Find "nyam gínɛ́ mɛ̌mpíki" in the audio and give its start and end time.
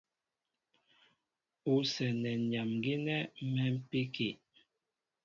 2.49-4.29